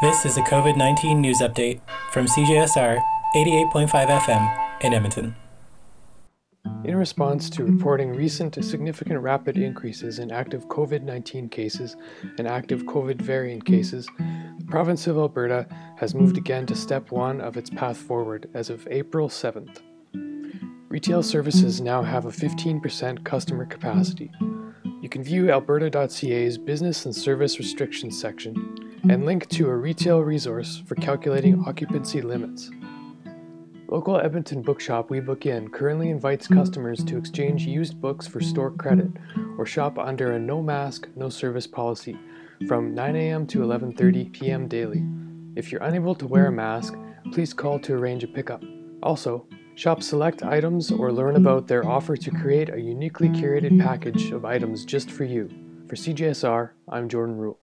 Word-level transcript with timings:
This 0.00 0.24
is 0.24 0.38
a 0.38 0.42
COVID 0.42 0.78
19 0.78 1.20
news 1.20 1.40
update 1.42 1.82
from 2.10 2.24
CJSR 2.24 3.02
88.5 3.36 3.90
FM 3.90 4.80
in 4.80 4.94
Edmonton. 4.94 5.36
In 6.84 6.96
response 6.96 7.50
to 7.50 7.64
reporting 7.64 8.14
recent 8.14 8.64
significant 8.64 9.20
rapid 9.20 9.58
increases 9.58 10.18
in 10.18 10.32
active 10.32 10.68
COVID 10.68 11.02
19 11.02 11.50
cases 11.50 11.96
and 12.38 12.48
active 12.48 12.84
COVID 12.84 13.20
variant 13.20 13.66
cases, 13.66 14.08
the 14.16 14.64
province 14.70 15.06
of 15.06 15.18
Alberta 15.18 15.66
has 15.98 16.14
moved 16.14 16.38
again 16.38 16.64
to 16.64 16.74
step 16.74 17.10
one 17.10 17.42
of 17.42 17.58
its 17.58 17.68
path 17.68 17.98
forward 17.98 18.48
as 18.54 18.70
of 18.70 18.88
April 18.90 19.28
7th. 19.28 19.82
Retail 20.88 21.22
services 21.22 21.82
now 21.82 22.02
have 22.02 22.24
a 22.24 22.30
15% 22.30 23.22
customer 23.22 23.66
capacity. 23.66 24.30
You 25.02 25.10
can 25.10 25.22
view 25.22 25.50
alberta.ca's 25.50 26.56
business 26.56 27.04
and 27.04 27.14
service 27.14 27.58
restrictions 27.58 28.18
section 28.18 28.89
and 29.08 29.24
link 29.24 29.48
to 29.48 29.68
a 29.68 29.76
retail 29.76 30.20
resource 30.20 30.82
for 30.86 30.94
calculating 30.96 31.64
occupancy 31.66 32.20
limits. 32.20 32.70
Local 33.88 34.20
Edmonton 34.20 34.62
bookshop 34.62 35.10
Wee 35.10 35.20
Book 35.20 35.46
Inn 35.46 35.68
currently 35.68 36.10
invites 36.10 36.46
customers 36.46 37.02
to 37.04 37.16
exchange 37.16 37.66
used 37.66 38.00
books 38.00 38.26
for 38.26 38.40
store 38.40 38.70
credit 38.70 39.10
or 39.58 39.66
shop 39.66 39.98
under 39.98 40.32
a 40.32 40.38
no 40.38 40.62
mask, 40.62 41.08
no 41.16 41.28
service 41.28 41.66
policy 41.66 42.16
from 42.68 42.94
9 42.94 43.16
a.m. 43.16 43.46
to 43.48 43.60
11:30 43.60 44.32
p.m. 44.32 44.68
daily. 44.68 45.04
If 45.56 45.72
you're 45.72 45.82
unable 45.82 46.14
to 46.14 46.26
wear 46.26 46.46
a 46.46 46.52
mask, 46.52 46.94
please 47.32 47.52
call 47.52 47.80
to 47.80 47.94
arrange 47.94 48.22
a 48.22 48.28
pickup. 48.28 48.62
Also, 49.02 49.46
shop 49.74 50.02
select 50.02 50.44
items 50.44 50.92
or 50.92 51.10
learn 51.10 51.36
about 51.36 51.66
their 51.66 51.84
offer 51.84 52.16
to 52.16 52.30
create 52.30 52.68
a 52.68 52.80
uniquely 52.80 53.28
curated 53.28 53.80
package 53.82 54.30
of 54.30 54.44
items 54.44 54.84
just 54.84 55.10
for 55.10 55.24
you. 55.24 55.48
For 55.88 55.96
CJSR, 55.96 56.70
I'm 56.88 57.08
Jordan 57.08 57.36
Rule. 57.38 57.58